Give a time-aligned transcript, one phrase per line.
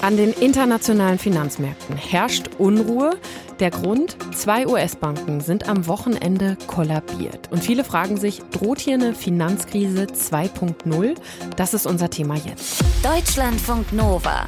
[0.00, 3.18] An den internationalen Finanzmärkten herrscht Unruhe.
[3.58, 4.16] Der Grund?
[4.32, 7.50] Zwei US-Banken sind am Wochenende kollabiert.
[7.50, 11.16] Und viele fragen sich, droht hier eine Finanzkrise 2.0?
[11.56, 12.84] Das ist unser Thema jetzt.
[13.02, 14.46] Deutschlandfunk Nova.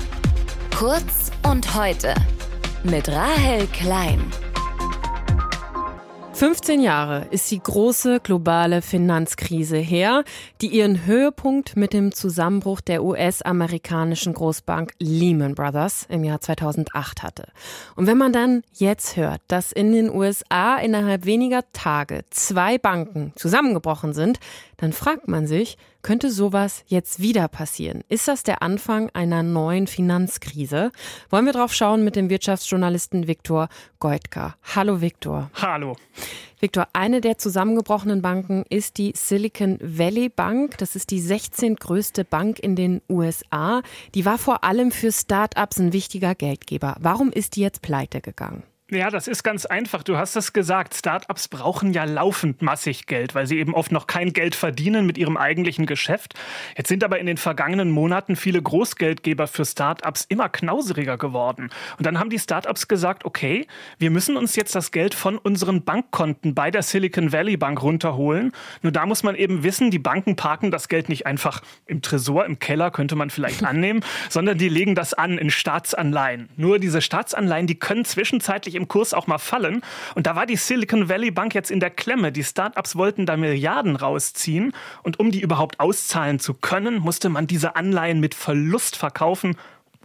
[0.79, 2.15] Kurz und heute.
[2.85, 4.21] Mit Rahel Klein.
[6.41, 10.25] 15 Jahre ist die große globale Finanzkrise her,
[10.63, 17.49] die ihren Höhepunkt mit dem Zusammenbruch der US-amerikanischen Großbank Lehman Brothers im Jahr 2008 hatte.
[17.95, 23.35] Und wenn man dann jetzt hört, dass in den USA innerhalb weniger Tage zwei Banken
[23.37, 24.41] zusammengebrochen sind,
[24.79, 28.03] dann fragt man sich, könnte sowas jetzt wieder passieren?
[28.09, 30.93] Ist das der Anfang einer neuen Finanzkrise?
[31.29, 34.57] Wollen wir drauf schauen mit dem Wirtschaftsjournalisten Viktor Goitka.
[34.75, 35.51] Hallo Viktor.
[35.55, 35.97] Hallo.
[36.61, 40.77] Viktor, eine der zusammengebrochenen Banken ist die Silicon Valley Bank.
[40.79, 41.77] Das ist die 16.
[41.77, 43.83] größte Bank in den USA.
[44.15, 46.97] Die war vor allem für Start-ups ein wichtiger Geldgeber.
[47.01, 48.63] Warum ist die jetzt pleite gegangen?
[48.93, 50.03] Ja, das ist ganz einfach.
[50.03, 50.95] Du hast es gesagt.
[50.97, 55.17] Startups brauchen ja laufend massig Geld, weil sie eben oft noch kein Geld verdienen mit
[55.17, 56.35] ihrem eigentlichen Geschäft.
[56.77, 61.71] Jetzt sind aber in den vergangenen Monaten viele Großgeldgeber für Startups immer knauseriger geworden.
[61.99, 65.85] Und dann haben die Startups gesagt, okay, wir müssen uns jetzt das Geld von unseren
[65.85, 68.51] Bankkonten bei der Silicon Valley Bank runterholen.
[68.83, 72.45] Nur da muss man eben wissen, die Banken parken das Geld nicht einfach im Tresor,
[72.45, 76.49] im Keller, könnte man vielleicht annehmen, sondern die legen das an in Staatsanleihen.
[76.57, 79.83] Nur diese Staatsanleihen, die können zwischenzeitlich im Kurs auch mal fallen.
[80.15, 82.33] Und da war die Silicon Valley Bank jetzt in der Klemme.
[82.33, 84.73] Die Startups wollten da Milliarden rausziehen.
[85.03, 89.57] Und um die überhaupt auszahlen zu können, musste man diese Anleihen mit Verlust verkaufen.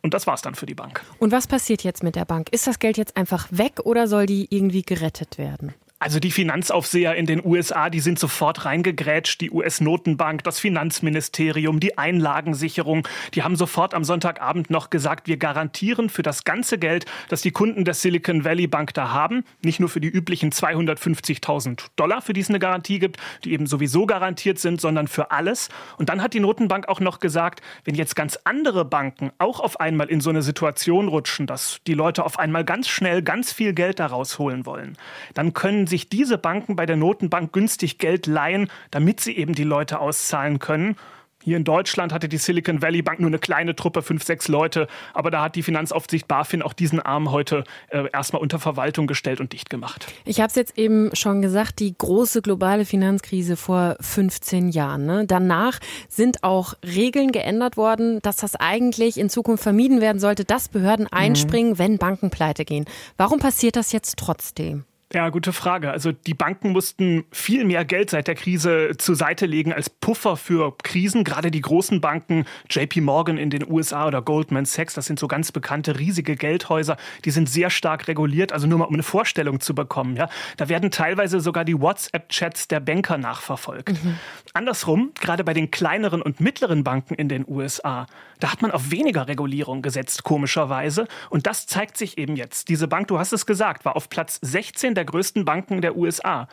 [0.01, 1.01] Und das war's dann für die Bank.
[1.17, 2.49] Und was passiert jetzt mit der Bank?
[2.51, 5.73] Ist das Geld jetzt einfach weg oder soll die irgendwie gerettet werden?
[6.05, 9.41] Also die Finanzaufseher in den USA, die sind sofort reingegrätscht.
[9.41, 16.09] Die US-Notenbank, das Finanzministerium, die Einlagensicherung, die haben sofort am Sonntagabend noch gesagt, wir garantieren
[16.09, 19.89] für das ganze Geld, das die Kunden der Silicon Valley Bank da haben, nicht nur
[19.89, 24.59] für die üblichen 250.000 Dollar, für die es eine Garantie gibt, die eben sowieso garantiert
[24.59, 25.69] sind, sondern für alles.
[25.97, 29.79] Und dann hat die Notenbank auch noch gesagt, wenn jetzt ganz andere Banken auch auf
[29.79, 33.73] einmal in so eine Situation rutschen, dass die Leute auf einmal ganz schnell ganz viel
[33.73, 34.99] Geld daraus holen wollen,
[35.33, 39.55] dann können können sich diese Banken bei der Notenbank günstig Geld leihen, damit sie eben
[39.55, 40.97] die Leute auszahlen können.
[41.41, 44.87] Hier in Deutschland hatte die Silicon Valley Bank nur eine kleine Truppe, fünf, sechs Leute.
[45.13, 49.39] Aber da hat die Finanzaufsicht BaFin auch diesen Arm heute äh, erstmal unter Verwaltung gestellt
[49.39, 50.07] und dicht gemacht.
[50.25, 55.05] Ich habe es jetzt eben schon gesagt, die große globale Finanzkrise vor 15 Jahren.
[55.05, 55.25] Ne?
[55.27, 55.79] Danach
[56.09, 61.05] sind auch Regeln geändert worden, dass das eigentlich in Zukunft vermieden werden sollte, dass Behörden
[61.05, 61.17] mhm.
[61.17, 61.77] einspringen, mhm.
[61.77, 62.85] wenn Banken pleite gehen.
[63.15, 64.83] Warum passiert das jetzt trotzdem?
[65.13, 65.91] Ja, gute Frage.
[65.91, 70.35] Also die Banken mussten viel mehr Geld seit der Krise zur Seite legen als Puffer
[70.35, 71.23] für Krisen.
[71.23, 75.27] Gerade die großen Banken, JP Morgan in den USA oder Goldman Sachs, das sind so
[75.27, 78.51] ganz bekannte riesige Geldhäuser, die sind sehr stark reguliert.
[78.51, 80.15] Also nur mal um eine Vorstellung zu bekommen.
[80.15, 80.27] Ja,
[80.57, 84.03] da werden teilweise sogar die WhatsApp-Chats der Banker nachverfolgt.
[84.03, 84.17] Mhm.
[84.53, 88.07] Andersrum, gerade bei den kleineren und mittleren Banken in den USA,
[88.39, 91.07] da hat man auf weniger Regulierung gesetzt, komischerweise.
[91.29, 92.69] Und das zeigt sich eben jetzt.
[92.69, 96.47] Diese Bank, du hast es gesagt, war auf Platz 16 der größten Banken der USA.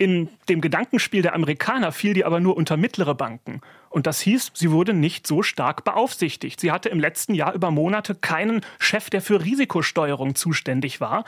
[0.00, 3.60] In dem Gedankenspiel der Amerikaner fiel die aber nur unter mittlere Banken.
[3.90, 6.60] Und das hieß, sie wurde nicht so stark beaufsichtigt.
[6.60, 11.24] Sie hatte im letzten Jahr über Monate keinen Chef, der für Risikosteuerung zuständig war.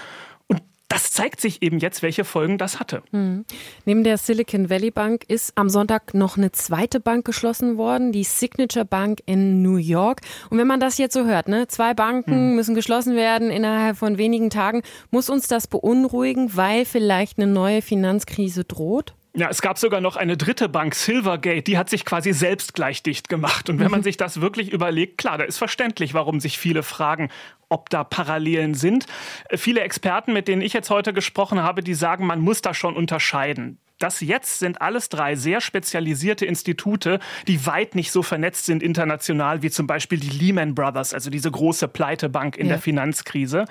[0.91, 3.05] Das zeigt sich eben jetzt, welche Folgen das hatte.
[3.13, 3.45] Mhm.
[3.85, 8.25] Neben der Silicon Valley Bank ist am Sonntag noch eine zweite Bank geschlossen worden, die
[8.25, 10.21] Signature Bank in New York.
[10.51, 12.57] Und wenn man das jetzt so hört, ne, zwei Banken mhm.
[12.57, 17.83] müssen geschlossen werden innerhalb von wenigen Tagen, muss uns das beunruhigen, weil vielleicht eine neue
[17.83, 19.15] Finanzkrise droht?
[19.35, 23.03] Ja, es gab sogar noch eine dritte Bank, Silvergate, die hat sich quasi selbst gleich
[23.05, 23.71] dicht gemacht.
[23.71, 27.31] Und wenn man sich das wirklich überlegt, klar, da ist verständlich, warum sich viele fragen,
[27.69, 29.07] ob da Parallelen sind.
[29.55, 32.97] Viele Experten, mit denen ich jetzt heute gesprochen habe, die sagen, man muss da schon
[32.97, 33.79] unterscheiden.
[34.01, 39.63] Das jetzt sind alles drei sehr spezialisierte Institute, die weit nicht so vernetzt sind international
[39.63, 42.73] wie zum Beispiel die Lehman Brothers, also diese große Pleitebank in ja.
[42.73, 43.67] der Finanzkrise.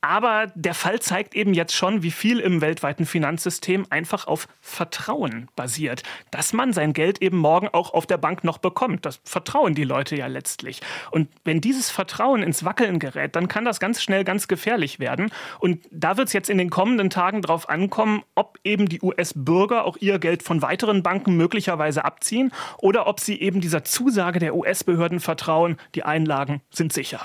[0.00, 5.48] Aber der Fall zeigt eben jetzt schon, wie viel im weltweiten Finanzsystem einfach auf Vertrauen
[5.56, 6.02] basiert.
[6.30, 9.04] Dass man sein Geld eben morgen auch auf der Bank noch bekommt.
[9.06, 10.80] Das vertrauen die Leute ja letztlich.
[11.10, 15.30] Und wenn dieses Vertrauen ins Wackeln gerät, dann kann das ganz schnell ganz gefährlich werden.
[15.58, 19.67] Und da wird es jetzt in den kommenden Tagen darauf ankommen, ob eben die US-Bürger
[19.68, 24.38] Bürger auch ihr Geld von weiteren Banken möglicherweise abziehen oder ob sie eben dieser Zusage
[24.38, 27.20] der US-Behörden vertrauen, die Einlagen sind sicher.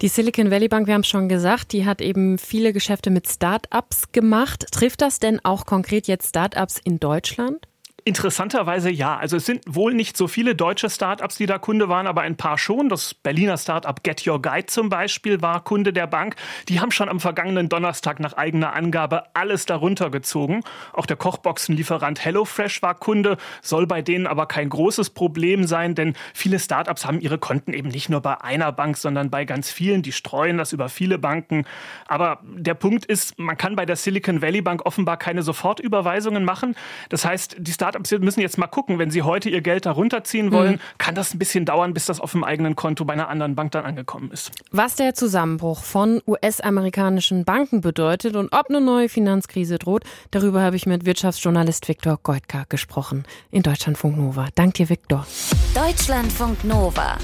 [0.00, 3.28] Die Silicon Valley Bank, wir haben es schon gesagt, die hat eben viele Geschäfte mit
[3.28, 4.66] Start-ups gemacht.
[4.70, 7.66] Trifft das denn auch konkret jetzt Start-ups in Deutschland?
[8.04, 9.16] Interessanterweise ja.
[9.16, 12.36] Also es sind wohl nicht so viele deutsche Startups, die da Kunde waren, aber ein
[12.36, 12.88] paar schon.
[12.88, 16.36] Das Berliner Startup Get Your Guide zum Beispiel war Kunde der Bank.
[16.68, 20.62] Die haben schon am vergangenen Donnerstag nach eigener Angabe alles darunter gezogen.
[20.92, 26.14] Auch der Kochboxenlieferant HelloFresh war Kunde, soll bei denen aber kein großes Problem sein, denn
[26.32, 30.02] viele Startups haben ihre Konten eben nicht nur bei einer Bank, sondern bei ganz vielen.
[30.02, 31.64] Die streuen das über viele Banken.
[32.06, 36.74] Aber der Punkt ist, man kann bei der Silicon Valley Bank offenbar keine Sofortüberweisungen machen.
[37.08, 40.22] Das heißt, die Startups Startups müssen jetzt mal gucken, wenn sie heute ihr Geld darunter
[40.22, 40.80] ziehen wollen, mhm.
[40.98, 43.72] kann das ein bisschen dauern, bis das auf dem eigenen Konto bei einer anderen Bank
[43.72, 44.52] dann angekommen ist.
[44.70, 50.76] Was der Zusammenbruch von US-amerikanischen Banken bedeutet und ob eine neue Finanzkrise droht, darüber habe
[50.76, 54.48] ich mit Wirtschaftsjournalist Viktor Goitka gesprochen in Deutschlandfunk Nova.
[54.54, 55.26] Danke dir, Viktor.
[55.74, 57.18] Deutschlandfunk Nova.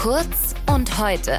[0.00, 1.38] Kurz und heute.